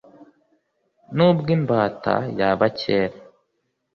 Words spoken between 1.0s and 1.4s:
Ni